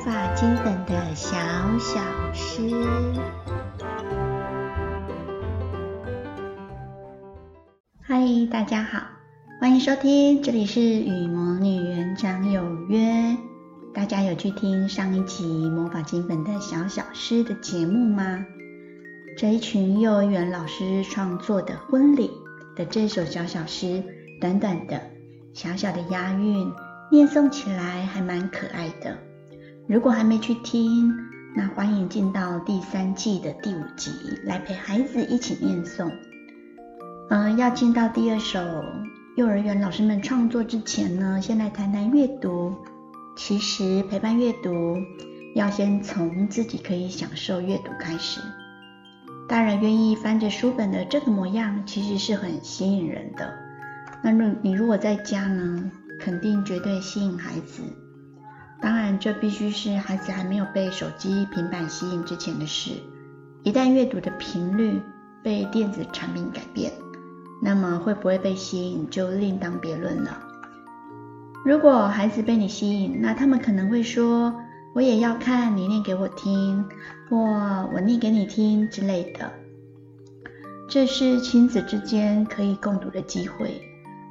[0.00, 1.36] 魔法金粉的小
[1.78, 2.00] 小
[2.32, 2.70] 诗。
[8.00, 8.18] 嗨，
[8.50, 9.02] 大家好，
[9.60, 13.36] 欢迎收听，这里是与魔女园长有约。
[13.92, 18.42] 大家有去听上一集魔法金粉的小小诗的节目吗？
[19.36, 22.30] 这一群幼儿园老师创作的婚礼
[22.74, 24.02] 的这首小小诗，
[24.40, 24.98] 短短的，
[25.52, 26.72] 小小的押韵，
[27.12, 29.14] 念诵起来还蛮可爱的。
[29.90, 31.12] 如果还没去听，
[31.52, 34.12] 那欢迎进到第三季的第五集
[34.44, 36.08] 来陪孩子一起念诵。
[37.28, 38.60] 嗯，要进到第二首
[39.36, 42.72] 幼儿园老师们创作之前呢，先来谈谈阅读。
[43.36, 44.96] 其实陪伴阅读
[45.56, 48.40] 要先从自己可以享受阅读开始。
[49.48, 53.52] 大人愿意翻着书本的这个模样，其实是很吸引人的。
[54.22, 54.30] 那
[54.62, 57.82] 你如果在家呢，肯定绝对吸引孩子。
[58.80, 62.92] 当然，这必须是孩子还没有被手机、平板吸引之前的事。
[63.62, 65.02] 一旦阅读的频率
[65.42, 66.90] 被电子产品改变，
[67.62, 70.38] 那么会不会被吸引就另当别论了。
[71.62, 74.54] 如果孩子被你吸引，那他们可能会说
[74.96, 76.82] ：“我也要看，你念给我听，
[77.28, 77.36] 或
[77.92, 79.52] 我念给你听之类的。”
[80.88, 83.82] 这是亲子之间可以共读的机会。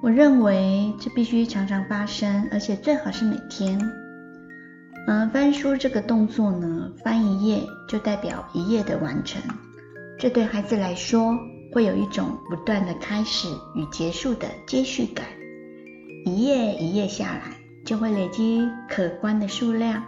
[0.00, 3.78] 我认为这必须常常发生，而且最好是每天。
[5.10, 9.40] 嗯，翻书这个动作呢，翻一页就代表一页的完成，
[10.18, 11.34] 这对孩子来说。
[11.70, 15.26] 会有一种不断的开始与结束的接续感，
[16.24, 17.42] 一页一页下来，
[17.84, 20.02] 就会累积可观的数量。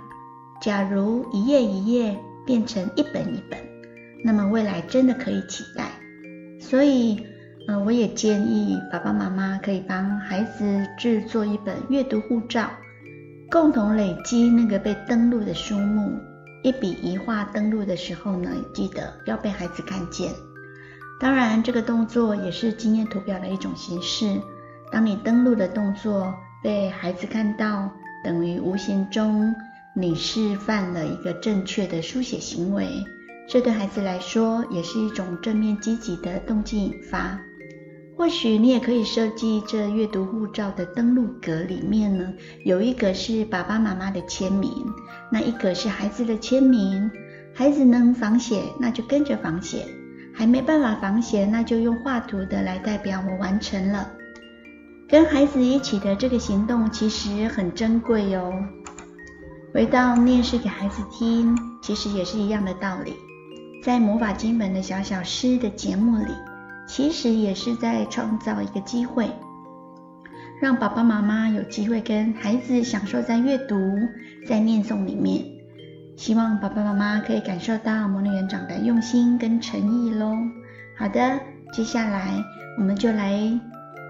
[0.63, 3.59] 假如一页一页变成一本一本，
[4.25, 5.91] 那么未来真的可以期待。
[6.59, 7.23] 所以，
[7.69, 12.71] 呃，我也建议爸爸妈妈可以帮孩子制作一本阅读护照，
[13.51, 16.17] 共同累积那个被登录的书目。
[16.63, 20.31] 一笔一画登录的时候呢，记得要被孩子看见。
[21.19, 24.41] 当然，这个动作也是经验图表的一种形式。
[24.93, 26.33] 当你登录的动作
[26.63, 27.91] 被孩子看到，
[28.23, 29.53] 等于无形中
[29.97, 33.05] 你示范了一个正确的书写行为。
[33.49, 37.37] 这对孩子来说也是一种正面积极的动机引发。
[38.21, 42.31] 或许你也可以设计这阅读护照的登录格里面呢，
[42.67, 44.71] 有一个是爸爸妈妈的签名，
[45.33, 47.11] 那一个是孩子的签名。
[47.55, 49.87] 孩子能仿写，那就跟着仿写。
[50.35, 54.07] 还没办法仿写，那就用画图的来代表我完成了。
[55.09, 58.53] 跟孩子一起的这个行动其实很珍贵哟。
[59.73, 63.15] 回到念诗给孩子听，其实也是一样的道理。
[63.83, 66.35] 在魔法金粉的小小诗的节目里，
[66.93, 69.31] 其实也是在创造一个机会，
[70.61, 73.77] 让爸爸妈妈有机会跟孩子享受在阅读、
[74.45, 75.45] 在念诵里面。
[76.17, 80.37] 希望爸爸妈妈可以感受到魔女园长的用心跟诚意喽。
[80.99, 81.39] 好的，
[81.73, 82.35] 接下来
[82.77, 83.39] 我们就来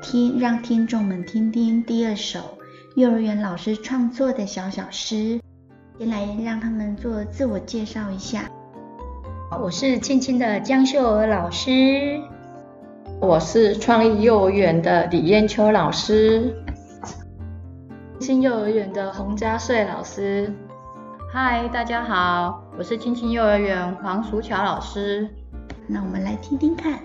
[0.00, 2.56] 听，让听众们听听第二首
[2.96, 5.38] 幼儿园老师创作的小小诗。
[5.98, 8.48] 先来让他们做自我介绍一下。
[9.60, 12.18] 我是青青的江秀娥老师，
[13.20, 16.56] 我是创意幼儿园的李艳秋老师，
[18.18, 20.50] 新幼儿园的洪家穗老师。
[21.30, 25.28] 嗨，大家好，我是青青幼儿园黄淑乔老师。
[25.86, 26.98] 那我们来听听看。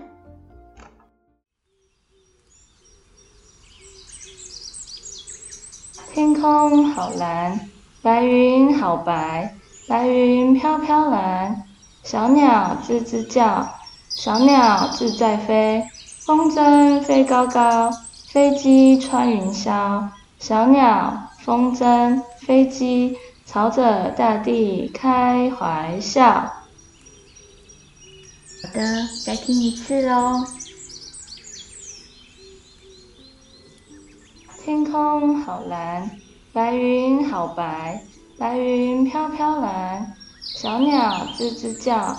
[6.14, 7.60] 天空好蓝，
[8.00, 9.54] 白云好白，
[9.86, 11.62] 白云飘飘蓝。
[12.02, 13.68] 小鸟吱吱叫，
[14.08, 15.84] 小鸟自在飞。
[16.26, 17.88] 风筝飞高高，
[18.26, 20.08] 飞机穿云霄。
[20.40, 23.16] 小鸟，风筝，飞机。
[23.46, 26.24] 朝着大地开怀笑。
[26.34, 26.52] 好
[28.74, 30.44] 的，再听一次喽。
[34.64, 36.10] 天空好蓝，
[36.52, 38.02] 白云好白，
[38.36, 40.12] 白云飘飘蓝。
[40.42, 42.16] 小鸟吱吱叫，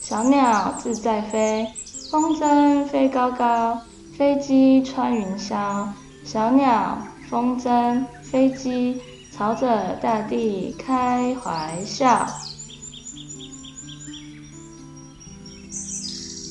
[0.00, 1.68] 小鸟自在飞。
[2.10, 3.80] 风筝飞高高，
[4.18, 5.86] 飞机穿云霄。
[6.24, 6.98] 小鸟，
[7.28, 9.00] 风筝，飞机。
[9.30, 12.26] 朝着大地开怀笑。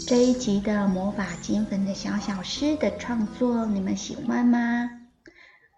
[0.07, 4.89] 这一集的魔法金粉的小小诗的创作，你们喜欢吗？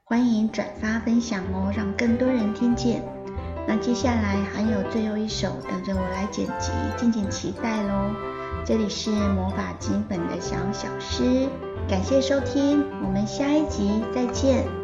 [0.04, 3.04] 欢迎转发分享哦，让更多人听见。
[3.68, 8.12] 那接下来还有最后一首等着我来剪辑，敬请期待喽。
[8.64, 11.50] 这里是魔法金粉的小小诗，
[11.90, 14.81] 感谢收听，我们下一集再见。